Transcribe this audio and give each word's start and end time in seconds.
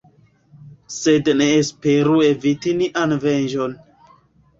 Sed 0.93 1.27
ne 1.41 1.49
esperu 1.57 2.15
eviti 2.29 2.73
nian 2.79 3.15
venĝon. 3.27 3.77